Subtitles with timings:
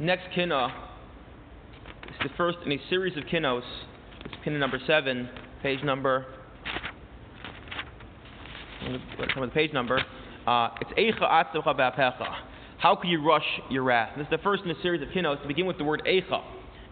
[0.00, 0.72] next kinna
[2.08, 3.62] is the first in a series of kinnos.
[4.24, 5.28] It's kinna number seven,
[5.62, 6.26] page number.
[9.18, 10.02] With the page number.
[10.46, 12.34] Uh, it's Eicha Atzocha Ba'apecha.
[12.78, 14.10] How can you rush your wrath?
[14.14, 16.02] And this is the first in a series of kinnos to begin with the word
[16.06, 16.42] Eicha.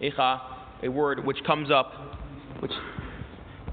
[0.01, 0.41] Eicha,
[0.83, 2.19] a word which comes up,
[2.59, 2.71] which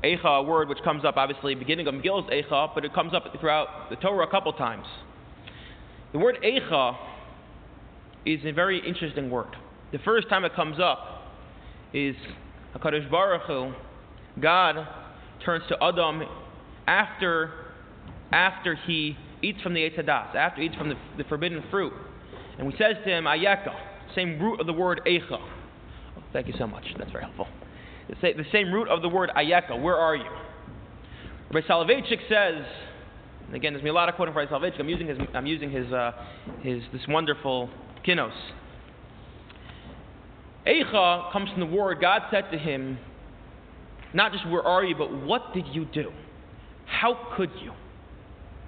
[0.03, 3.25] Eicha, a word which comes up obviously beginning of Megillah's Eicha, but it comes up
[3.41, 4.87] throughout the Torah a couple times.
[6.13, 6.97] The word Eicha
[8.27, 9.55] is a very interesting word.
[9.93, 11.33] The first time it comes up
[11.93, 12.17] is
[12.77, 13.73] HaKadosh Baruch Hu,
[14.41, 14.87] God
[15.45, 16.23] turns to Adam
[16.87, 17.53] after,
[18.33, 21.93] after he eats from the Eitz after he eats from the, the, forbidden fruit.
[22.59, 23.75] And he says to him, Ayeka,
[24.15, 25.39] same root of the word Eicha.
[26.33, 26.85] Thank you so much.
[26.99, 27.47] That's very helpful.
[28.09, 29.81] The same root of the word Ayeka.
[29.81, 30.31] Where are you?
[31.53, 32.65] Rabbi Soloveitchik says,
[33.53, 34.81] again, there's me a lot of quoting from Rabbi Soloveitchik.
[34.81, 36.13] I'm using his, I'm using his, uh,
[36.63, 37.71] his this wonderful
[38.07, 38.33] kinos.
[40.67, 42.99] Eicha comes from the word God said to him,
[44.15, 46.11] not just where are you, but what did you do?
[46.87, 47.73] How could you?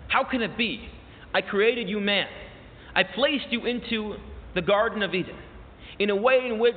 [0.09, 0.89] How can it be?
[1.33, 2.27] I created you man.
[2.95, 4.17] I placed you into
[4.55, 5.37] the Garden of Eden
[5.99, 6.77] in a way in which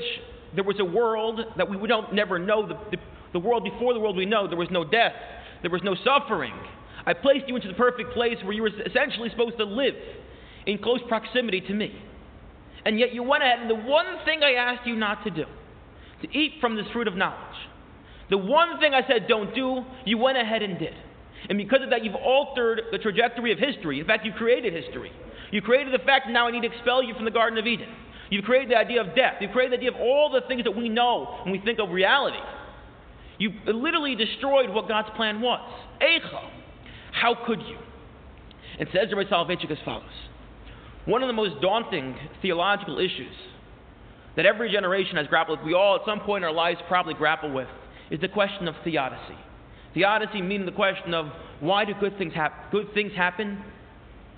[0.56, 2.68] there was a world that we don't never know.
[2.68, 2.98] The, the,
[3.34, 5.14] the world before the world we know, there was no death,
[5.62, 6.54] there was no suffering.
[7.06, 9.96] I placed you into the perfect place where you were essentially supposed to live
[10.66, 11.96] in close proximity to me.
[12.86, 15.46] And yet you went ahead and the one thing I asked you not to do,
[16.22, 17.58] to eat from this fruit of knowledge,
[18.30, 20.94] the one thing I said don't do, you went ahead and did.
[21.48, 24.00] And because of that, you've altered the trajectory of history.
[24.00, 25.12] In fact, you created history.
[25.52, 27.66] You created the fact that now I need to expel you from the Garden of
[27.66, 27.88] Eden.
[28.30, 29.36] You've created the idea of death.
[29.42, 31.90] You've created the idea of all the things that we know when we think of
[31.90, 32.38] reality.
[33.40, 35.62] You literally destroyed what God's plan was.
[36.02, 36.50] Eicha.
[37.12, 37.78] How could you?
[38.80, 40.04] It says Rabbi Soloveitchik as follows
[41.06, 43.36] one of the most daunting theological issues
[44.36, 47.14] that every generation has grappled with, we all at some point in our lives probably
[47.14, 47.68] grapple with,
[48.12, 49.38] is the question of theodicy.
[49.94, 51.28] Theodicy meaning the question of
[51.60, 53.62] why do good things, hap- good things happen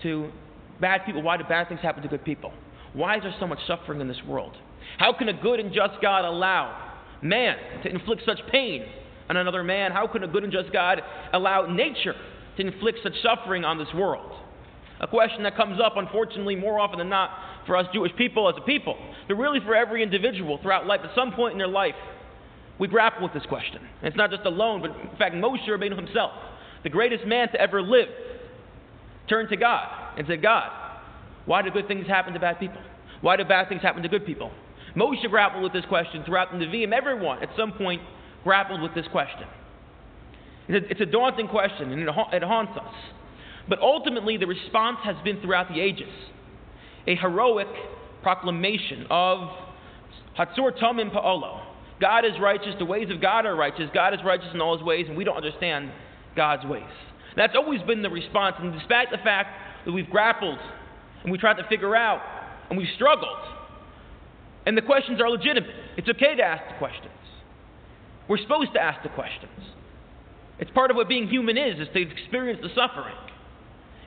[0.03, 0.31] to
[0.79, 1.21] bad people?
[1.21, 2.53] Why do bad things happen to good people?
[2.93, 4.55] Why is there so much suffering in this world?
[4.97, 8.85] How can a good and just God allow man to inflict such pain
[9.29, 9.91] on another man?
[9.91, 11.01] How can a good and just God
[11.33, 12.15] allow nature
[12.57, 14.31] to inflict such suffering on this world?
[15.01, 17.31] A question that comes up, unfortunately, more often than not
[17.65, 18.95] for us Jewish people as a people,
[19.27, 21.01] but really for every individual throughout life.
[21.03, 21.95] At some point in their life,
[22.79, 23.77] we grapple with this question.
[23.77, 26.31] And it's not just alone, but in fact, Moshe Rabbeinu himself,
[26.83, 28.07] the greatest man to ever live,
[29.27, 30.69] turned to God and said, God,
[31.45, 32.81] why do good things happen to bad people?
[33.21, 34.51] Why do bad things happen to good people?
[34.95, 36.93] Moshe grappled with this question throughout the Nevi'im.
[36.93, 38.01] Everyone, at some point,
[38.43, 39.47] grappled with this question.
[40.67, 42.93] It's a, it's a daunting question, and it haunts us.
[43.71, 46.11] But ultimately, the response has been throughout the ages
[47.07, 47.69] a heroic
[48.21, 49.47] proclamation of
[50.37, 51.63] Hatzor Tamim Pa'olo.
[52.01, 54.85] God is righteous, the ways of God are righteous, God is righteous in all his
[54.85, 55.89] ways, and we don't understand
[56.35, 56.83] God's ways.
[57.37, 60.59] That's always been the response, and despite the fact that we've grappled
[61.23, 62.21] and we tried to figure out
[62.69, 63.39] and we've struggled,
[64.65, 65.71] and the questions are legitimate.
[65.95, 67.13] It's okay to ask the questions.
[68.27, 69.63] We're supposed to ask the questions.
[70.59, 73.15] It's part of what being human is, is to experience the suffering.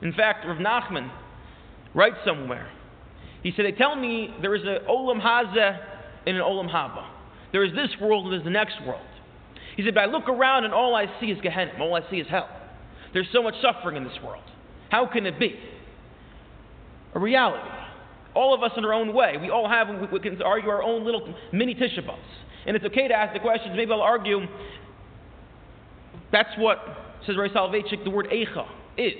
[0.01, 1.11] In fact, Rav Nachman
[1.93, 2.69] writes somewhere.
[3.43, 5.79] He said, They tell me there is an Olam Hazeh
[6.25, 7.07] and an Olam Haba.
[7.51, 9.05] There is this world and there's the next world.
[9.77, 12.17] He said, But I look around and all I see is Gehenna, all I see
[12.17, 12.49] is hell.
[13.13, 14.43] There's so much suffering in this world.
[14.89, 15.57] How can it be?
[17.13, 17.69] A reality.
[18.33, 19.37] All of us in our own way.
[19.41, 22.01] We all have, we, can argue our own little mini Tisha
[22.65, 23.73] And it's okay to ask the questions.
[23.77, 24.39] Maybe I'll argue
[26.31, 26.79] that's what,
[27.25, 28.67] says Rav Soloveitchik, the word Eicha
[28.97, 29.13] is.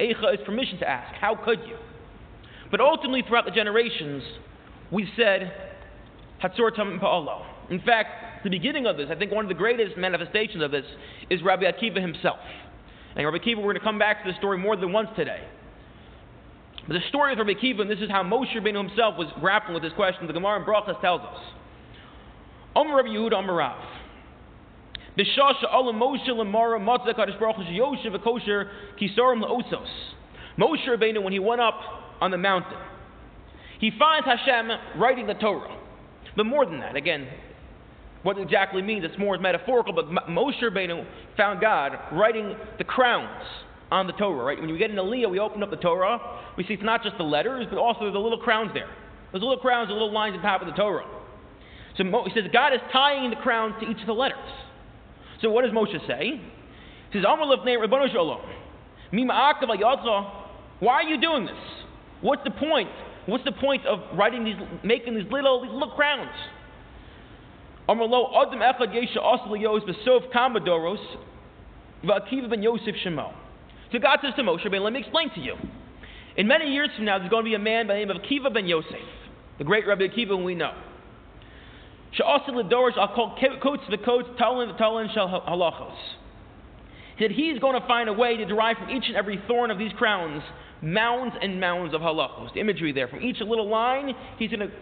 [0.00, 1.14] Eicha is permission to ask.
[1.14, 1.76] How could you?
[2.70, 4.22] But ultimately, throughout the generations,
[4.90, 5.52] we've said,
[6.42, 7.44] Hatzor Pa'alo.
[7.70, 10.84] In fact, the beginning of this, I think one of the greatest manifestations of this,
[11.30, 12.38] is Rabbi Akiva himself.
[13.14, 15.46] And Rabbi Akiva, we're going to come back to this story more than once today.
[16.86, 19.74] But the story of Rabbi Akiva, and this is how Moshe Rabbeinu himself was grappling
[19.74, 21.38] with this question, the Gemara in Brachas tells us.
[22.74, 23.76] Omer Rabbi Yehuda Omer Rav.
[30.58, 31.80] Moshe Rabbeinu, when he went up
[32.20, 32.78] on the mountain,
[33.80, 35.76] he finds Hashem writing the Torah.
[36.36, 37.26] But more than that, again,
[38.22, 41.04] what it exactly means, it's more metaphorical, but Moshe Rabbeinu
[41.36, 43.44] found God writing the crowns
[43.90, 44.60] on the Torah, right?
[44.60, 46.18] When we get in Aliyah, we open up the Torah,
[46.56, 48.88] we see it's not just the letters, but also the little crowns there.
[49.32, 51.06] Those little crowns, the little lines on top of the Torah.
[51.96, 54.38] So he says God is tying the crowns to each of the letters.
[55.42, 56.40] So what does Moshe say?
[57.10, 57.32] He says, Why
[60.94, 61.56] are you doing this?
[62.22, 62.88] What's the point
[63.26, 66.34] What's the point of writing these, making these little, these little crowns?
[67.88, 69.18] Amrlo Adam Echad Yesha
[69.86, 70.28] Besov
[72.04, 73.32] Va'akiva ben Yosef Shemo.
[73.92, 75.56] So God says to Moshe, let me explain to you.
[76.36, 78.16] In many years from now, there's going to be a man by the name of
[78.16, 78.90] Akiva ben Yosef,
[79.58, 80.72] the great Rabbi Akiva we know.
[82.18, 85.96] Sha'asil Ledorish, I'll call coats the coats, Talin Talin Shal Halachos.
[87.20, 89.78] That he's going to find a way to derive from each and every thorn of
[89.78, 90.42] these crowns
[90.82, 92.52] mounds and mounds of halachos.
[92.54, 93.08] The imagery there.
[93.08, 94.74] From each little line, he's going to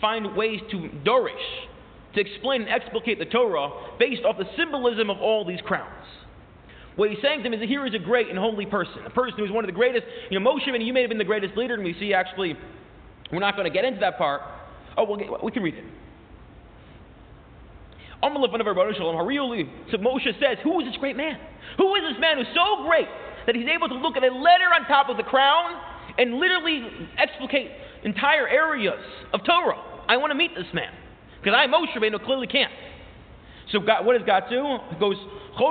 [0.00, 1.32] find ways to dorish,
[2.14, 6.06] to explain and explicate the Torah based off the symbolism of all these crowns.
[6.96, 9.10] What he's saying to him is that here is a great and holy person, a
[9.10, 10.04] person who is one of the greatest.
[10.28, 12.56] You know, Moshe, and you may have been the greatest leader, and we see actually,
[13.32, 14.42] we're not going to get into that part.
[14.96, 15.84] Oh, we'll we can read it.
[18.22, 21.38] So Moshe says, Who is this great man?
[21.78, 23.08] Who is this man who's so great
[23.46, 25.80] that he's able to look at a letter on top of the crown
[26.18, 26.86] and literally
[27.18, 27.70] explicate
[28.04, 29.00] entire areas
[29.32, 29.82] of Torah?
[30.08, 30.92] I want to meet this man.
[31.42, 32.72] Because I, Moshe Rabbeinu, clearly can't.
[33.72, 34.78] So God, what does God do?
[34.90, 35.16] He goes,
[35.58, 35.64] so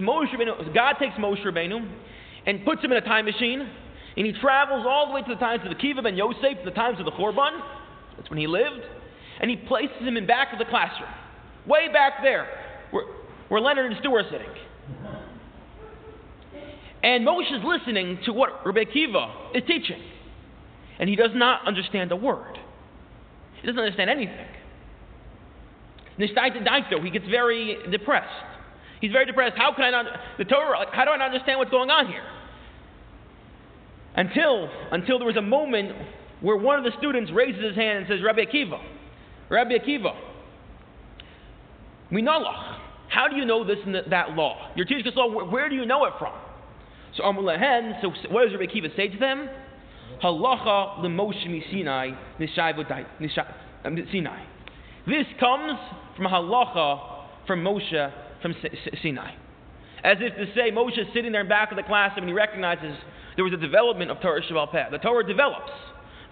[0.00, 1.90] Moshe Rabbeinu, God takes Moshe Rabbeinu
[2.46, 3.68] and puts him in a time machine,
[4.16, 6.70] and he travels all the way to the times of the Kiva ben Yosef, the
[6.70, 7.60] times of the Chorban,
[8.22, 8.82] that's when he lived,
[9.40, 11.10] and he places him in back of the classroom,
[11.66, 12.46] way back there,
[12.92, 13.04] where,
[13.48, 14.48] where Leonard and Stu are sitting.
[17.02, 20.00] And Moshe is listening to what Rabbi Kiva is teaching,
[21.00, 22.56] and he does not understand a word.
[23.60, 24.46] He doesn't understand anything.
[26.18, 28.28] And he gets very depressed.
[29.00, 29.56] He's very depressed.
[29.56, 30.06] How can I not
[30.38, 30.78] the Torah?
[30.78, 32.22] Like, how do I not understand what's going on here?
[34.14, 35.90] Until until there was a moment
[36.42, 38.80] where one of the students raises his hand and says, Rabbi Akiva,
[39.48, 40.14] Rabbi Akiva,
[42.12, 42.78] minalach.
[43.08, 44.70] How do you know this and that law?
[44.74, 46.32] Your teacher says, where, where do you know it from?
[47.16, 49.48] So Amulehen, so what does Rabbi Akiva say to them?
[50.22, 52.10] Halacha l'Moshe Sinai
[53.84, 54.44] um, Sinai.
[55.06, 55.78] This comes
[56.16, 58.54] from halacha from Moshe from
[59.02, 59.34] Sinai.
[60.04, 62.34] As if to say, Moshe is sitting there in back of the classroom and he
[62.34, 62.96] recognizes
[63.36, 64.90] there was a development of Torah Sheba'al Peh.
[64.90, 65.70] The Torah develops.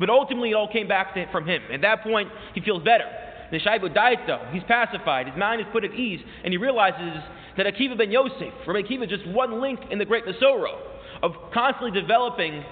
[0.01, 1.63] But ultimately, it all came back to, from him.
[1.73, 3.05] At that point, he feels better.
[3.53, 3.95] Neshaibu
[4.27, 4.49] though.
[4.53, 7.23] he's pacified, his mind is put at ease, and he realizes
[7.57, 10.79] that Akiva ben Yosef, Rabbi Akiva, just one link in the great Masoro
[11.23, 12.65] of constantly developing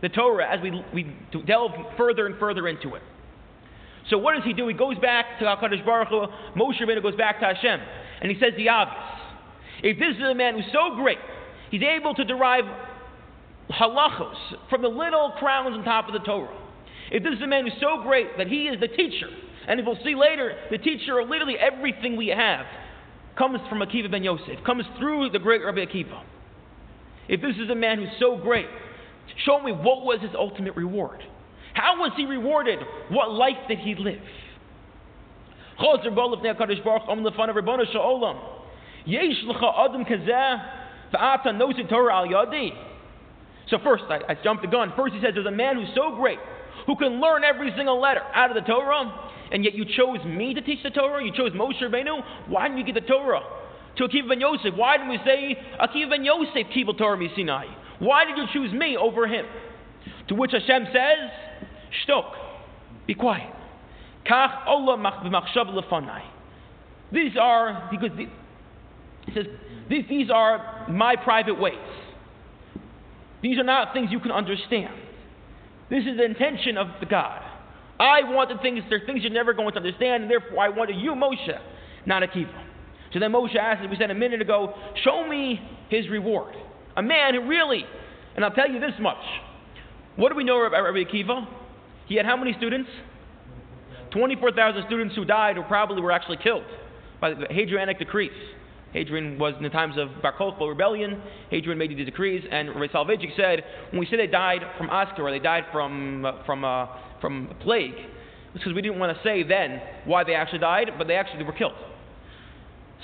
[0.00, 1.14] the Torah as we, we
[1.46, 3.02] delve further and further into it.
[4.08, 4.66] So what does he do?
[4.66, 6.26] He goes back to HaKadosh Baruch Hu,
[6.58, 7.80] Moshe Rabbeinu goes back to Hashem,
[8.22, 9.02] and he says the obvious.
[9.82, 11.18] If this is a man who's so great,
[11.70, 12.64] he's able to derive
[13.70, 14.36] halachos
[14.70, 16.56] from the little crowns on top of the Torah.
[17.10, 19.28] If this is a man who's so great that he is the teacher,
[19.66, 22.66] and if we'll see later, the teacher of literally everything we have
[23.36, 26.22] comes from Akiva ben Yosef, comes through the great Rabbi Akiva.
[27.28, 28.66] If this is a man who's so great,
[29.44, 31.22] show me what was his ultimate reward.
[31.74, 32.80] How was he rewarded?
[33.10, 34.20] What life did he live?
[43.70, 44.92] So first, I, I jumped the gun.
[44.96, 46.38] First he says, there's a man who's so great
[46.86, 50.54] who can learn every single letter out of the Torah, and yet you chose me
[50.54, 51.24] to teach the Torah?
[51.24, 52.48] You chose Moshe Rabbeinu?
[52.48, 53.42] Why didn't you get the Torah?
[53.96, 54.74] To Akiva ben Yosef.
[54.74, 57.66] Why didn't we say Akiva ben Yosef Kibble Torah Sinai?
[57.98, 59.44] Why did you choose me over him?
[60.28, 61.30] To which Hashem says,
[62.06, 62.32] Shtok,
[63.06, 63.52] be quiet.
[64.26, 66.22] Kach lefanai.
[67.12, 68.26] These are, because the,
[69.26, 69.46] he says,
[69.88, 71.74] these, these are my private ways.
[73.42, 74.94] These are not things you can understand.
[75.90, 77.42] This is the intention of the God.
[77.98, 80.68] I want the things, there are things you're never going to understand, and therefore I
[80.70, 81.58] wanted you, Moshe,
[82.06, 82.64] not Akiva.
[83.12, 86.54] So then Moshe asked, as we said a minute ago, show me his reward.
[86.96, 87.84] A man who really,
[88.36, 89.22] and I'll tell you this much.
[90.16, 91.46] What do we know about Rabbi Akiva?
[92.06, 92.88] He had how many students?
[94.12, 96.64] 24,000 students who died or probably were actually killed
[97.20, 98.32] by the Hadrianic decrees.
[98.92, 101.22] Hadrian was in the times of Bar Kokhba rebellion.
[101.50, 105.30] Hadrian made these decrees, and Soloveitchik said, when we say they died from askara or
[105.30, 106.86] they died from, uh, from, uh,
[107.20, 110.90] from a plague, it's because we didn't want to say then why they actually died,
[110.98, 111.74] but they actually were killed.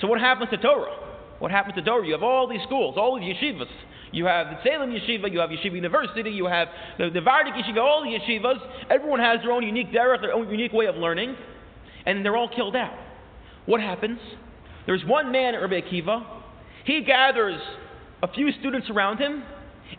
[0.01, 0.95] So what happens to Torah?
[1.39, 2.05] What happens to Torah?
[2.05, 3.67] You have all these schools, all these yeshivas.
[4.11, 7.79] You have the Salem Yeshiva, you have Yeshiva University, you have the, the Vardik Yeshiva,
[7.79, 8.57] all the yeshivas.
[8.89, 11.35] Everyone has their own unique derech, their own unique way of learning,
[12.05, 12.97] and they're all killed out.
[13.65, 14.19] What happens?
[14.87, 16.25] There's one man at Rabbi Akiva.
[16.85, 17.61] He gathers
[18.23, 19.43] a few students around him,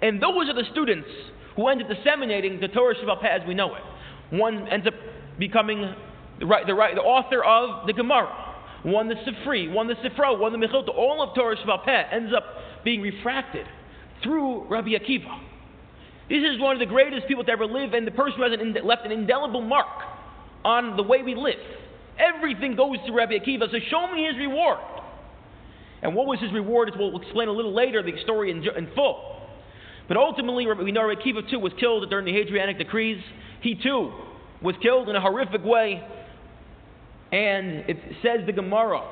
[0.02, 1.08] and those are the students
[1.54, 3.82] who end up disseminating the Torah Sheba'al Peh as we know it.
[4.30, 4.94] One ends up
[5.38, 5.94] becoming
[6.40, 8.32] the, right, the, right, the author of the Gemara,
[8.82, 10.88] one the Sifri, one the Sifro, one the Mechilta.
[10.88, 12.44] All of Torah Sheba'al Peh ends up
[12.82, 13.66] being refracted
[14.22, 15.38] through Rabbi Akiva.
[16.30, 18.58] This is one of the greatest people to ever live, and the person who has
[18.58, 19.86] an, left an indelible mark
[20.64, 21.56] on the way we live.
[22.18, 24.78] Everything goes to Rabbi Akiva, so show me his reward.
[26.02, 28.88] And what was his reward, as we'll explain a little later, the story in, in
[28.94, 29.36] full.
[30.06, 33.22] But ultimately, we know Rabbi Akiva too was killed during the Hadrianic decrees.
[33.60, 34.12] He too
[34.62, 36.02] was killed in a horrific way.
[37.30, 39.02] And it says the Gemara,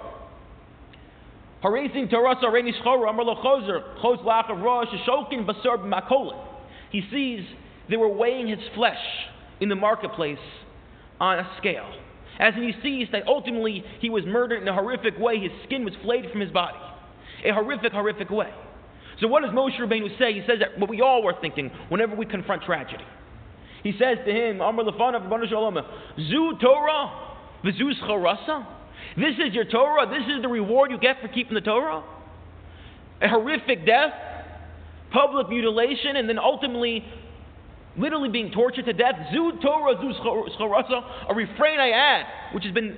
[6.91, 7.41] He sees
[7.91, 8.97] they were weighing his flesh
[9.61, 10.39] in the marketplace
[11.21, 11.93] on a scale.
[12.39, 15.95] As he sees that ultimately he was murdered in a horrific way, his skin was
[16.03, 16.79] flayed from his body.
[17.45, 18.53] A horrific, horrific way.
[19.21, 20.35] So what does Moshe Rabbeinu say?
[20.35, 23.05] He says that what we all were thinking whenever we confront tragedy.
[23.83, 24.85] He says to him, Amr
[25.49, 25.79] Shalom,
[26.19, 28.67] Zu Torah, V'zu Scharasa.
[29.17, 30.07] This is your Torah.
[30.07, 32.03] This is the reward you get for keeping the Torah.
[33.23, 34.13] A horrific death,
[35.11, 37.05] public mutilation, and then ultimately
[37.99, 39.15] literally being tortured to death.
[39.33, 40.13] Zu Torah, zu
[40.59, 42.97] scharasa, a refrain I add, which has been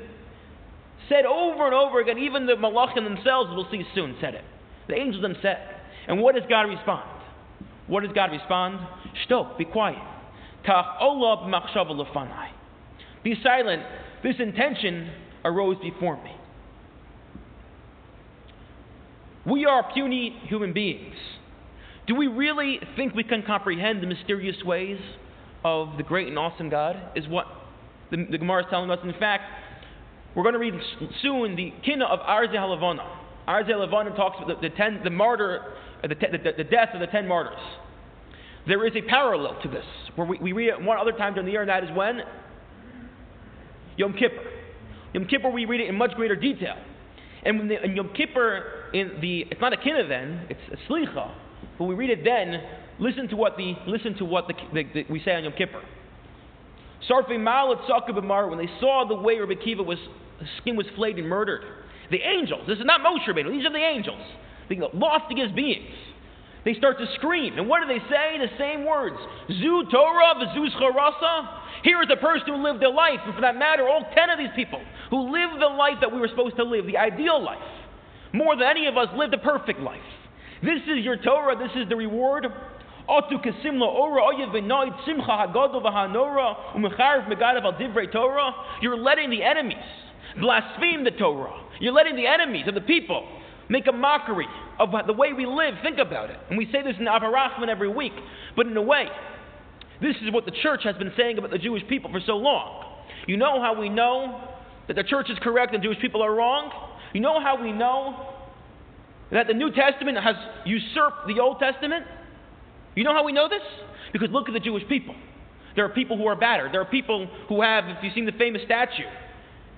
[1.09, 2.19] said over and over again.
[2.19, 4.45] Even the malachim themselves, we'll see soon, said it.
[4.89, 5.59] The angels them said.
[6.07, 7.09] And what does God respond?
[7.87, 8.81] What does God respond?
[9.27, 9.99] Shto, be quiet.
[10.67, 12.49] Kach olab lefanai.
[13.23, 13.83] Be silent.
[14.23, 15.11] This intention
[15.45, 16.33] arose before me.
[19.47, 21.15] We are puny human beings.
[22.09, 24.99] Do we really think we can comprehend the mysterious ways
[25.63, 26.97] of the great and awesome God?
[27.15, 27.45] Is what
[28.11, 28.99] the, the Gemara is telling us.
[29.05, 29.45] In fact,
[30.35, 30.73] we're going to read
[31.21, 33.07] soon the Kina of Arzei HaLevanon.
[33.47, 35.61] Arzei HaLevanon talks about the, the, ten, the martyr,
[36.03, 37.61] uh, the, the, the, death of the ten martyrs.
[38.67, 39.85] There is a parallel to this,
[40.15, 42.21] where we, we read it one other time during the year, and that is when?
[43.99, 44.43] Yom Kippur.
[45.13, 46.77] Yom Kippur, we read it in much greater detail.
[47.43, 50.91] And when the, in Yom Kippur, in the, it's not a Kina then, it's a
[50.91, 51.35] Slicha.
[51.79, 52.63] When we read it then,
[52.99, 55.83] listen to what the listen to what the, the, the we say on Yom Kippur.
[57.09, 59.99] Sarfei Malat B'mar, when they saw the way Rabbi Kiva was
[60.41, 61.63] his skin was flayed and murdered,
[62.11, 64.21] the angels, this is not Moshe Rabbeinu, these are the angels,
[64.69, 65.95] the loftiest beings.
[66.65, 67.57] They start to scream.
[67.57, 68.37] And what do they say?
[68.37, 69.17] The same words.
[69.49, 71.61] Zu Torah v'zu scharasa.
[71.85, 74.39] Here is a person who lived a life, and for that matter, all ten of
[74.39, 77.63] these people who lived the life that we were supposed to live, the ideal life.
[78.35, 80.01] More than any of us lived a perfect life.
[80.63, 82.47] This is your Torah, this is the reward.
[88.81, 89.77] You're letting the enemies
[90.39, 91.61] blaspheme the Torah.
[91.81, 93.27] You're letting the enemies of the people
[93.69, 94.47] make a mockery
[94.79, 95.75] of the way we live.
[95.83, 96.39] Think about it.
[96.49, 98.13] And we say this in Av HaRachamim every week,
[98.57, 99.07] but in a way,
[100.01, 102.85] this is what the church has been saying about the Jewish people for so long.
[103.27, 104.49] You know how we know
[104.87, 106.71] that the church is correct and Jewish people are wrong?
[107.13, 108.35] You know how we know
[109.33, 112.05] that the New Testament has usurped the Old Testament?
[112.95, 113.63] You know how we know this?
[114.13, 115.15] Because look at the Jewish people.
[115.77, 116.73] There are people who are battered.
[116.73, 119.07] There are people who have, if you've seen the famous statue,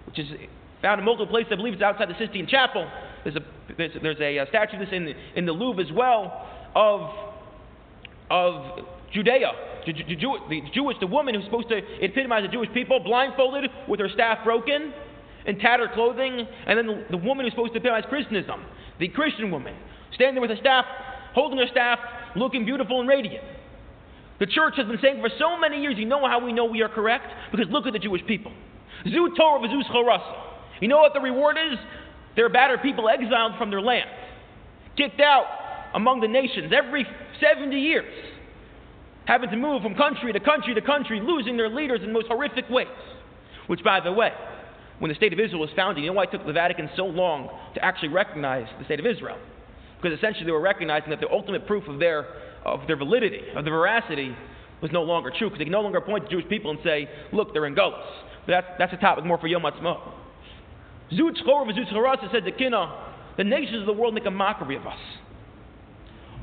[0.07, 0.26] which is
[0.80, 2.88] found in multiple places, I believe it's outside the Sistine Chapel.
[3.25, 3.40] There's a,
[3.76, 7.11] there's, there's a, uh, statue of this in the, in the Louvre as well of,
[8.30, 9.52] of Judea.
[9.87, 9.92] The
[10.73, 14.92] Jewish, the woman who's supposed to epitomize the Jewish people, blindfolded with her staff broken,
[15.47, 18.62] in tattered clothing, and then the, the woman who's supposed to epitomize Christianism,
[19.00, 19.75] the Christian woman,
[20.14, 20.85] standing with her staff,
[21.35, 21.99] holding her staff,
[22.37, 23.45] looking beautiful and radiant.
[24.38, 26.83] The church has been saying for so many years, you know how we know we
[26.83, 27.26] are correct?
[27.50, 28.52] Because look at the Jewish people.
[29.04, 30.35] Zu Torah v'zu charasa.
[30.80, 31.78] You know what the reward is?
[32.37, 34.09] They're battered people exiled from their land,
[34.97, 35.47] kicked out
[35.95, 37.07] among the nations every
[37.40, 38.07] 70 years,
[39.25, 42.28] having to move from country to country to country, losing their leaders in the most
[42.28, 42.88] horrific ways.
[43.66, 44.30] Which, by the way,
[45.00, 47.07] when the state of Israel was founded, you know why it took the Vatican so
[47.07, 49.38] long to actually recognize the state of Israel?
[50.00, 52.26] Because essentially they were recognizing that the ultimate proof of their,
[52.64, 54.37] of their validity, of their veracity,
[54.83, 55.49] was no longer true.
[55.49, 58.04] Because they could no longer point to Jewish people and say, look, they're in Golos.
[58.47, 60.00] But that's, that's a topic more for Yom Ha'atzmaut.
[61.14, 64.76] Zut Chor v'Zut Charasa said the Kina, the nations of the world make a mockery
[64.76, 64.99] of us.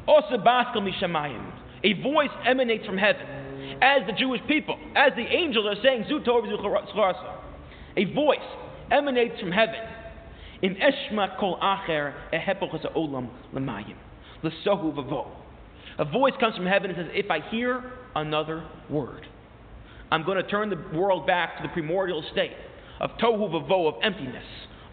[0.07, 1.51] Osa Baskel Mishamayim.
[1.83, 3.77] A voice emanates from heaven.
[3.81, 7.46] As the Jewish people, as the angels are saying, Zut Torah v'Zut Charasa
[7.97, 8.37] a voice
[8.91, 9.75] emanates from heaven.
[10.61, 13.95] In eshma kol acher ehepochas olam lemayim.
[14.43, 15.31] L'sohu vavo.
[15.97, 17.83] A voice comes from heaven and says, If I hear
[18.15, 19.25] another word,
[20.11, 22.53] I'm going to turn the world back to the primordial state
[23.01, 24.45] of tohu vavo, of emptiness,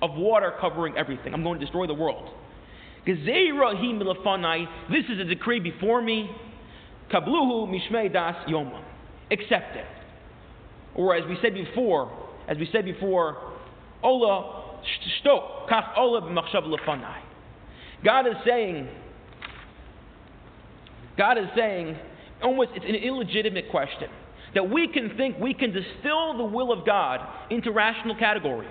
[0.02, 1.34] of water covering everything.
[1.34, 2.30] I'm going to destroy the world.
[3.06, 3.16] This
[5.10, 6.30] is a decree before me.
[7.12, 8.82] Kabluhu mishmei das yoma.
[9.30, 9.86] Accept it.
[10.94, 13.52] Or as we said before, as we said before,
[14.02, 14.80] Ola
[15.70, 17.20] kach Ola b'machshav lefanai.
[18.04, 18.88] God is saying,
[21.16, 21.96] God is saying,
[22.42, 24.08] almost, it's an illegitimate question.
[24.54, 27.20] That we can think we can distill the will of God
[27.50, 28.68] into rational categories.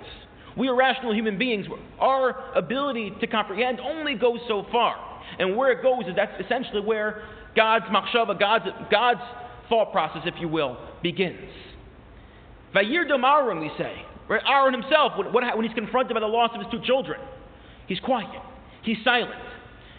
[0.56, 1.66] We are rational human beings.
[1.98, 4.94] Our ability to comprehend only goes so far.
[5.38, 7.22] And where it goes is that's essentially where
[7.56, 9.20] God's machshava, God's, God's
[9.68, 11.50] thought process, if you will, begins.
[12.74, 13.94] Vayidom Aharon, we say.
[14.28, 14.42] Right?
[14.46, 17.20] Aaron himself, when, he's confronted by the loss of his two children,
[17.86, 18.40] he's quiet.
[18.82, 19.34] He's silent.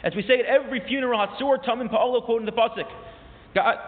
[0.04, 2.86] As we say at every funeral, Hatsur Tamim Pa'olo, quoting the Pasuk,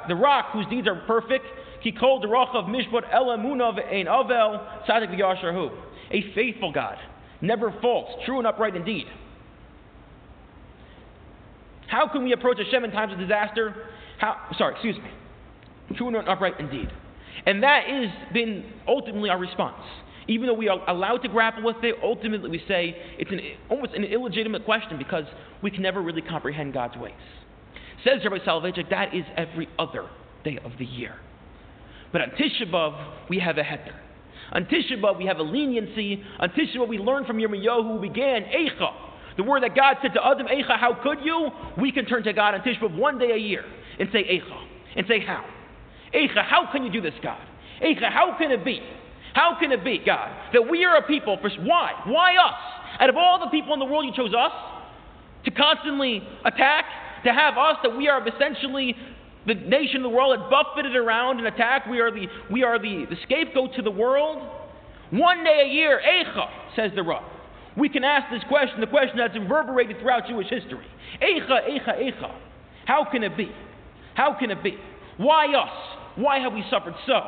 [0.07, 1.45] the rock whose deeds are perfect,
[1.81, 5.69] he called the rock of Mishpat Elamunav Ein Avel Tzadik V'Yasharhu.
[6.11, 6.97] A faithful God,
[7.41, 9.05] never false, true and upright indeed.
[11.87, 13.75] How can we approach Hashem in times of disaster?
[14.19, 15.97] How, sorry, excuse me.
[15.97, 16.89] True and upright indeed.
[17.45, 19.83] And that has been ultimately our response.
[20.27, 23.39] Even though we are allowed to grapple with it, ultimately we say it's an,
[23.69, 25.23] almost an illegitimate question because
[25.63, 27.13] we can never really comprehend God's ways.
[28.03, 30.07] Says Rabbi Soloveitchik, that is every other
[30.43, 31.15] day of the year.
[32.11, 33.95] But on Tisha B'Av, we have a heter.
[34.51, 36.23] On Tisha B'Av, we have a leniency.
[36.39, 38.93] On Tisha B'Av, we learn from Yirmiyahu who began Eicha.
[39.37, 41.49] The word that God said to Adam, Eicha, how could you?
[41.79, 43.63] We can turn to God on Tisha B'Av one day a year
[43.99, 44.65] and say Eicha.
[44.95, 45.45] And say how.
[46.13, 47.41] Eicha, how can you do this, God?
[47.81, 48.81] Eicha, how can it be?
[49.33, 51.91] How can it be, God, that we are a people for why?
[52.05, 52.99] Why us?
[52.99, 54.51] Out of all the people in the world, you chose us
[55.45, 56.85] to constantly attack,
[57.23, 58.95] to have us that we are essentially
[59.45, 61.89] the nation of the world that buffeted around and attacked.
[61.89, 64.41] We are the we are the, the scapegoat to the world.
[65.11, 67.23] One day a year, Eicha, says the Rav.
[67.77, 70.87] We can ask this question, the question that's reverberated throughout Jewish history.
[71.21, 72.35] Eicha, Eicha, Eicha.
[72.85, 73.51] How can it be?
[74.15, 74.77] How can it be?
[75.17, 75.96] Why us?
[76.17, 77.21] Why have we suffered so?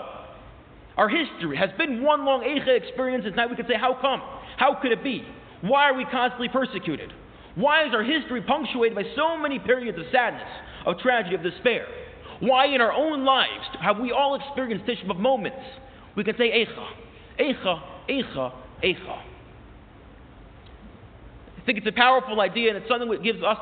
[0.98, 4.22] Our history has been one long Eicha experience, and now we could say, how come?
[4.58, 5.24] How could it be?
[5.62, 7.14] Why are we constantly persecuted?
[7.56, 10.50] Why is our history punctuated by so many periods of sadness,
[10.86, 11.86] of tragedy, of despair?
[12.40, 15.58] Why in our own lives have we all experienced Tisha of moments?
[16.16, 16.88] We can say Eicha,
[17.40, 19.22] Eicha, Eicha, Eicha.
[21.58, 23.58] I think it's a powerful idea, and it's something that gives us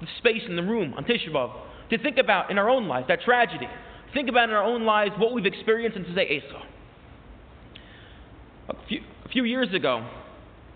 [0.00, 1.52] the space in the room on Tisha B'Av
[1.90, 3.68] to think about in our own lives, that tragedy,
[4.14, 6.62] think about in our own lives what we've experienced and to say Eicha.
[8.70, 10.06] A few, a few years ago,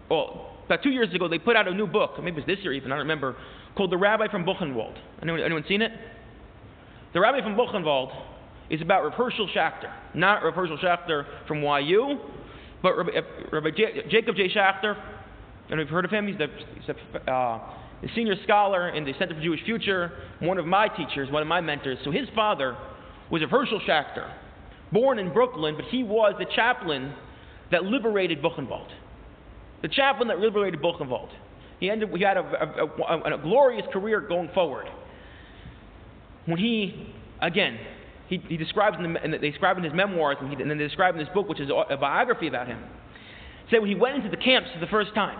[0.08, 2.58] well, about two years ago, they put out a new book, maybe it was this
[2.62, 3.36] year even, I don't remember,
[3.76, 4.96] called The Rabbi from Buchenwald.
[5.20, 5.92] Anyone, anyone seen it?
[7.12, 8.10] The Rabbi from Buchenwald
[8.70, 12.18] is about Rav Hershel Schachter, not Rav Hershel Schachter from YU,
[12.82, 13.10] but Rabbi,
[13.52, 14.48] Rabbi J, Jacob J.
[14.48, 14.96] Schachter.
[15.70, 16.26] And you've heard of him.
[16.26, 17.60] He's the, he's the, uh,
[18.14, 21.60] senior scholar in the Center for Jewish Future, one of my teachers, one of my
[21.60, 21.98] mentors.
[22.04, 22.76] So his father
[23.32, 24.30] was a Herschel Schachter,
[24.92, 27.14] born in Brooklyn, but he was the chaplain
[27.70, 28.88] that liberated Buchenwald.
[29.80, 31.30] The chaplain that liberated Buchenwald.
[31.80, 34.86] He, ended, he had a, a, a, a glorious career going forward.
[36.44, 37.78] When he, again,
[38.28, 40.76] he, he describes in, the, and they describe in his memoirs, and, he, and then
[40.76, 42.84] they describe in this book, which is a biography about him,
[43.70, 45.38] said when he went into the camps for the first time,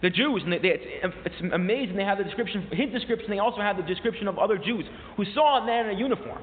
[0.00, 0.68] the Jews, and they, they,
[1.02, 4.38] it's, it's, amazing they have the description, his description, they also have the description of
[4.38, 4.84] other Jews
[5.16, 6.42] who saw a man in a uniform.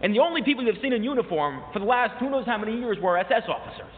[0.00, 2.78] And the only people they've seen in uniform for the last who knows how many
[2.78, 3.92] years were SS officers.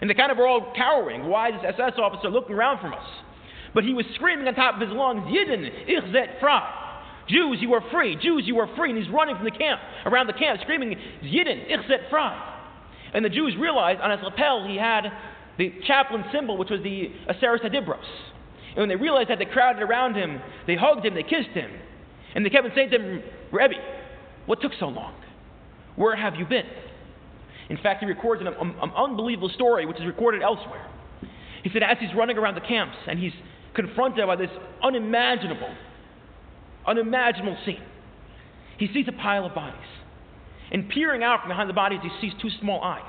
[0.00, 1.28] And they kind of were all cowering.
[1.28, 3.06] Why is this SS officer looking around from us?
[3.72, 6.62] But he was screaming on top of his lungs, Yidden, ich zet frei.
[7.28, 8.16] Jews, you are free.
[8.16, 8.90] Jews, you are free.
[8.90, 12.52] And he's running from the camp, around the camp, screaming, Yidden, ich zet frei.
[13.12, 15.04] And the Jews realized on his lapel he had
[15.58, 18.04] the chaplain symbol, which was the Aseret Hadibros.
[18.70, 21.70] And when they realized that, they crowded around him, they hugged him, they kissed him.
[22.34, 23.74] And they kept saying to him, Rebbe,
[24.46, 25.14] what took so long?
[25.96, 26.66] Where have you been?
[27.68, 30.90] In fact, he records an, an, an unbelievable story, which is recorded elsewhere.
[31.62, 33.32] He said, as he's running around the camps and he's
[33.74, 34.50] confronted by this
[34.82, 35.72] unimaginable,
[36.86, 37.82] unimaginable scene,
[38.76, 39.80] he sees a pile of bodies.
[40.72, 43.02] And peering out from behind the bodies, he sees two small eyes.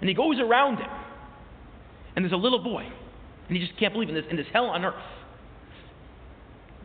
[0.00, 0.90] And he goes around him
[2.14, 2.84] and there's a little boy,
[3.48, 4.94] and he just can't believe in this, in this hell on earth.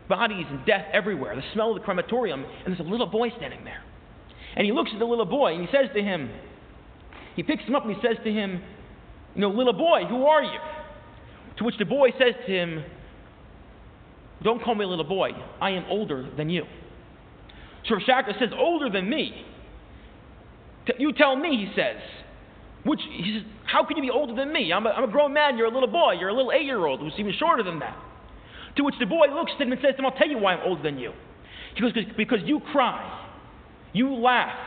[0.07, 3.63] Bodies and death everywhere, the smell of the crematorium, and there's a little boy standing
[3.63, 3.83] there.
[4.55, 6.29] And he looks at the little boy and he says to him,
[7.35, 8.61] he picks him up and he says to him,
[9.35, 10.59] You know, little boy, who are you?
[11.57, 12.83] To which the boy says to him,
[14.43, 15.29] Don't call me a little boy.
[15.61, 16.65] I am older than you.
[17.87, 19.45] So Schachter says, Older than me?
[20.97, 22.01] You tell me, he says.
[22.85, 24.71] Which, he says, how can you be older than me?
[24.71, 26.85] I'm a, I'm a grown man, you're a little boy, you're a little eight year
[26.85, 27.97] old who's even shorter than that.
[28.77, 30.53] To which the boy looks at him and says to him, I'll tell you why
[30.53, 31.11] I'm older than you.
[31.75, 33.27] He goes, Because you cry,
[33.93, 34.57] you laugh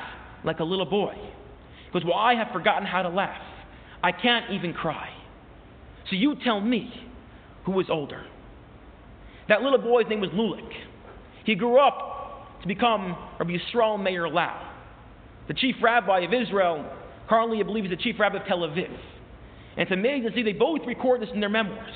[0.45, 1.15] like a little boy.
[1.15, 3.41] He goes, Well, I have forgotten how to laugh.
[4.03, 5.09] I can't even cry.
[6.11, 6.93] So you tell me
[7.65, 8.25] who is older.
[9.49, 10.71] That little boy's name was Lulik.
[11.45, 14.71] He grew up to become Rabbi Yisrael Meir Lau,
[15.49, 16.91] the chief rabbi of Israel.
[17.33, 18.85] Currently, I believe he's the chief rabbi of Tel Aviv.
[18.85, 21.95] And it's amazing to see they both record this in their memoirs.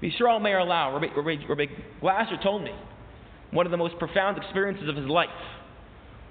[0.00, 1.64] Yisrael Meir Lau, Rabbi, Rabbi, Rabbi
[2.00, 2.70] Glasser told me,
[3.50, 5.28] one of the most profound experiences of his life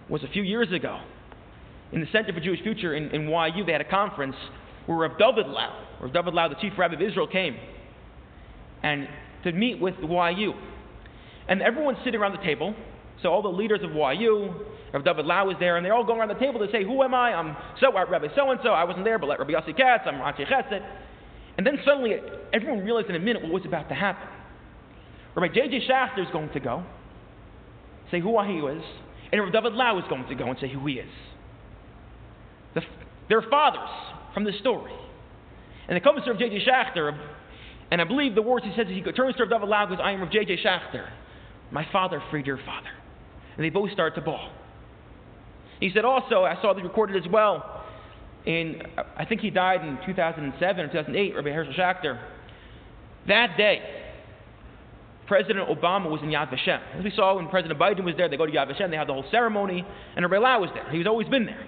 [0.07, 1.01] was a few years ago
[1.91, 3.65] in the Center for Jewish Future in, in YU.
[3.65, 4.37] They had a conference
[4.85, 7.57] where Rav David Lau, Rav David Lau, the chief rabbi of Israel, came
[8.83, 9.05] and
[9.43, 10.53] to meet with YU.
[11.49, 12.73] And everyone's sitting around the table.
[13.21, 14.53] So all the leaders of YU,
[14.93, 17.01] Rav David Lau was there, and they're all go around the table to say, Who
[17.03, 17.33] am I?
[17.33, 18.69] I'm so Rabbi so and so.
[18.69, 20.03] I wasn't there, but let Rabbi Yossi Katz.
[20.05, 20.85] I'm Rashi Chesed.
[21.57, 22.15] And then suddenly
[22.53, 24.27] everyone realized in a minute what was about to happen.
[25.35, 25.87] Rabbi J.J.
[25.89, 26.83] Schachter is going to go,
[28.09, 28.83] say who he is,
[29.31, 31.09] and Rabbi David Lau is going to go and say who he is.
[32.73, 32.81] The,
[33.27, 33.89] they're fathers
[34.33, 34.93] from the story.
[35.87, 36.65] And it comes to Rabbi J.J.
[36.65, 37.17] Schachter,
[37.91, 39.99] and I believe the words he says, he turns to Rabbi David Lau and goes,
[40.01, 40.63] I am Rabbi J.J.
[40.63, 41.07] Schachter.
[41.71, 42.89] My father freed your father.
[43.55, 44.51] And they both start to bawl.
[45.79, 47.83] He said also, I saw this recorded as well,
[48.45, 48.81] in,
[49.17, 52.19] I think he died in 2007 or 2008, Rabbi Hershel Schachter.
[53.27, 53.81] That day,
[55.27, 56.79] President Obama was in Yad Vashem.
[56.97, 59.07] As we saw when President Biden was there, they go to Yad Vashem, they have
[59.07, 60.89] the whole ceremony, and Rabbi Lau was there.
[60.91, 61.65] He's always been there.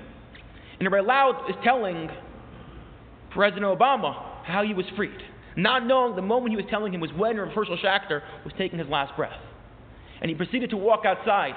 [0.80, 2.10] And Rabbi Lau is telling
[3.32, 5.20] President Obama how he was freed,
[5.56, 8.78] not knowing the moment he was telling him was when Rabbi Hershel Schachter was taking
[8.78, 9.40] his last breath.
[10.22, 11.56] And he proceeded to walk outside,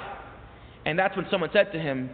[0.85, 2.11] and that's when someone said to him,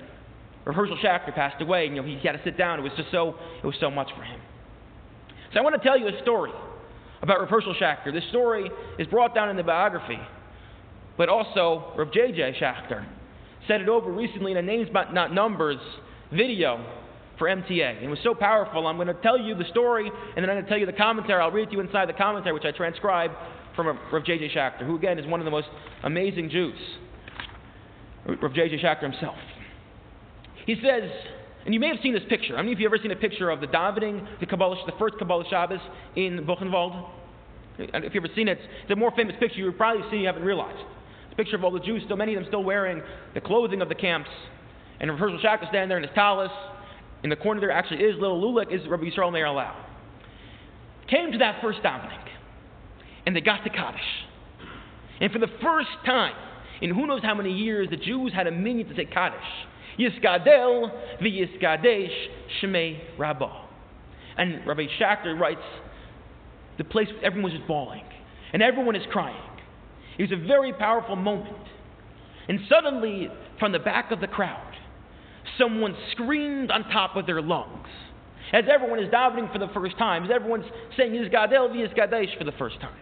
[0.67, 2.81] Hershel Schachter passed away, and you know, he had to sit down.
[2.81, 4.41] It was just so, it was so much for him.
[5.53, 6.51] So I want to tell you a story
[7.23, 8.13] about Rav Hershel Schachter.
[8.13, 10.19] This story is brought down in the biography,
[11.17, 12.57] but also Rav J.J.
[12.61, 13.07] Schachter
[13.69, 15.79] said it over recently in a Names But Not Numbers
[16.33, 16.85] video
[17.39, 18.03] for MTA.
[18.03, 18.87] It was so powerful.
[18.87, 20.93] I'm going to tell you the story, and then I'm going to tell you the
[20.93, 21.41] commentary.
[21.41, 23.35] I'll read to you inside the commentary, which I transcribed
[23.75, 24.51] from Rav J.J.
[24.55, 25.69] Schachter, who again is one of the most
[26.03, 26.79] amazing Jews.
[28.27, 28.83] Rav J.J.
[28.83, 29.37] Schachter himself.
[30.67, 31.11] He says,
[31.65, 32.57] and you may have seen this picture.
[32.57, 34.93] How many of you have ever seen a picture of the davening, the Kabbalah, the
[34.99, 35.81] first Kabbalah Shabbos
[36.15, 37.09] in Buchenwald?
[37.79, 40.27] If you've ever seen it, it's a more famous picture you would probably see you
[40.27, 40.79] haven't realized.
[41.25, 43.03] It's a picture of all the Jews, still many of them still wearing
[43.35, 44.31] the clothing of the camps.
[44.99, 46.51] And Rav Hershel Schachter standing there in his tallis.
[47.23, 49.75] In the corner there actually is little Lulik, is Rabbi Yisrael Meir Lau.
[51.09, 52.19] Came to that first davening,
[53.27, 54.01] and they got to Kaddish.
[55.21, 56.35] And for the first time
[56.81, 59.41] in who knows how many years, the Jews had a minyan to say Kaddish.
[59.99, 62.13] Yiskadel v'yiskadesh
[62.63, 63.65] shmei Rabbah.
[64.37, 65.61] And Rabbi Schachter writes,
[66.79, 68.05] the place, everyone was just bawling.
[68.53, 69.37] And everyone is crying.
[70.19, 71.57] It was a very powerful moment.
[72.49, 74.75] And suddenly, from the back of the crowd,
[75.59, 77.89] someone screamed on top of their lungs.
[78.53, 82.53] As everyone is davening for the first time, as everyone's saying Yizgadel v'Yizgadesh for the
[82.53, 82.97] first time.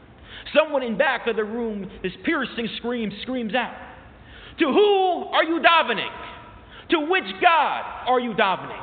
[0.53, 3.75] Someone in back of the room, this piercing scream, screams out,
[4.59, 6.11] To who are you davening?
[6.91, 8.81] To which God are you davening?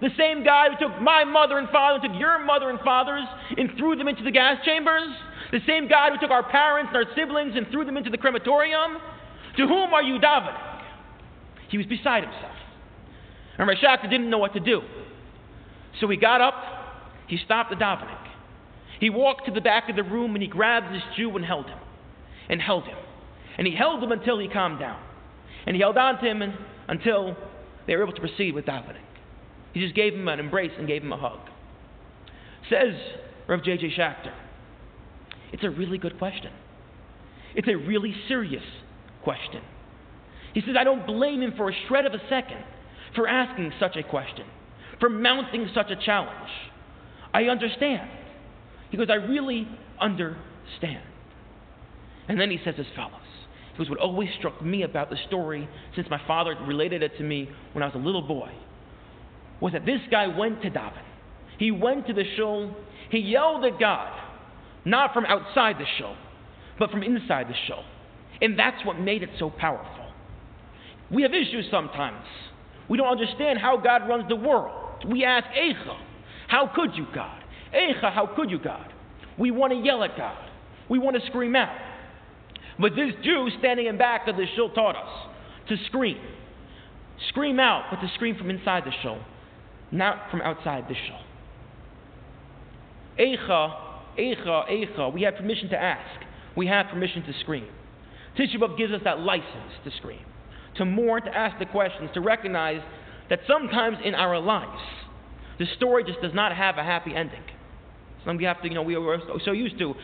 [0.00, 3.24] The same God who took my mother and father, took your mother and fathers,
[3.56, 5.08] and threw them into the gas chambers?
[5.50, 8.18] The same God who took our parents and our siblings and threw them into the
[8.18, 8.98] crematorium?
[9.56, 10.56] To whom are you davening?
[11.68, 12.52] He was beside himself.
[13.58, 14.82] And Schachter didn't know what to do.
[16.00, 16.54] So he got up,
[17.26, 18.17] he stopped the davening.
[19.00, 21.66] He walked to the back of the room and he grabbed this Jew and held
[21.66, 21.78] him.
[22.48, 22.96] And held him.
[23.56, 25.00] And he held him until he calmed down.
[25.66, 26.54] And he held on to him and
[26.88, 27.36] until
[27.86, 29.02] they were able to proceed with davening.
[29.72, 31.40] He just gave him an embrace and gave him a hug.
[32.70, 32.94] Says
[33.46, 33.94] Rev J.J.
[33.96, 34.32] Schachter,
[35.52, 36.52] it's a really good question.
[37.54, 38.62] It's a really serious
[39.22, 39.62] question.
[40.54, 42.64] He says, I don't blame him for a shred of a second
[43.14, 44.46] for asking such a question,
[45.00, 46.50] for mounting such a challenge.
[47.32, 48.10] I understand.
[48.90, 49.68] He goes, I really
[50.00, 51.04] understand.
[52.28, 53.22] And then he says as follows
[53.78, 57.48] was what always struck me about the story, since my father related it to me
[57.72, 58.50] when I was a little boy,
[59.60, 61.02] was that this guy went to daven.
[61.58, 62.74] He went to the shul.
[63.10, 64.12] He yelled at God,
[64.84, 66.16] not from outside the shul,
[66.78, 67.84] but from inside the shul.
[68.40, 70.12] And that's what made it so powerful.
[71.10, 72.24] We have issues sometimes.
[72.88, 75.04] We don't understand how God runs the world.
[75.08, 75.96] We ask, Eicha,
[76.48, 77.37] how could you, God?
[77.74, 78.92] Eicha, how could you, God?
[79.38, 80.48] We want to yell at God.
[80.88, 81.76] We want to scream out.
[82.78, 85.34] But this Jew standing in back of the shul taught us
[85.68, 86.18] to scream.
[87.28, 89.20] Scream out, but to scream from inside the shul,
[89.90, 91.20] not from outside the shul.
[93.18, 93.74] Eicha,
[94.18, 95.12] Eicha, Eicha.
[95.12, 96.24] We have permission to ask.
[96.56, 97.66] We have permission to scream.
[98.38, 100.24] Tisha B'Av gives us that license to scream,
[100.76, 102.80] to mourn, to ask the questions, to recognize
[103.28, 104.80] that sometimes in our lives,
[105.58, 107.42] the story just does not have a happy ending.
[108.36, 109.94] We have to, you know, we are so used to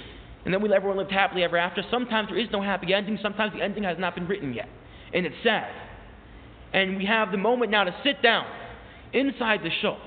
[0.45, 1.83] and then we everyone lived happily ever after.
[1.91, 3.19] Sometimes there is no happy ending.
[3.23, 4.69] Sometimes the ending has not been written yet.
[5.13, 5.71] And it's sad.
[6.73, 8.45] And we have the moment now to sit down
[9.13, 9.99] inside the shul,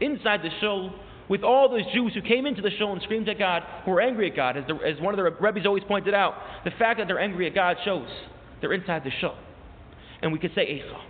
[0.00, 0.92] inside the shul,
[1.28, 4.00] with all those Jews who came into the shul and screamed at God, who were
[4.00, 4.56] angry at God.
[4.56, 6.34] As, the, as one of the rabbis always pointed out,
[6.64, 8.08] the fact that they're angry at God shows
[8.60, 9.36] they're inside the shul.
[10.22, 11.00] And we could say Eicha.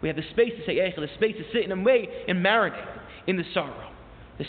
[0.00, 2.44] We have the space to say Eicha, the space to sit in a way and
[2.44, 3.91] marinate in the sorrow.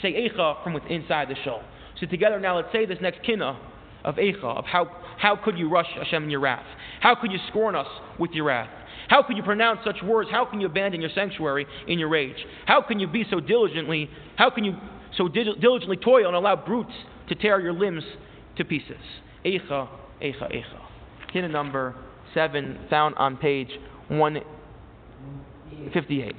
[0.01, 1.61] Say Eicha from within inside the shul.
[1.99, 3.59] So together now let's say this next kinna
[4.03, 6.65] of Eicha, of how, how could you rush Hashem in your wrath?
[6.99, 7.87] How could you scorn us
[8.19, 8.69] with your wrath?
[9.07, 10.29] How can you pronounce such words?
[10.31, 12.37] How can you abandon your sanctuary in your rage?
[12.65, 14.75] How can you be so diligently, how can you
[15.17, 16.93] so diligently toil and allow brutes
[17.29, 18.03] to tear your limbs
[18.57, 18.97] to pieces?
[19.45, 19.87] Eicha,
[20.21, 20.79] Eicha, Eicha.
[21.31, 21.95] Kinna number
[22.33, 23.69] 7, found on page
[24.07, 26.35] 158.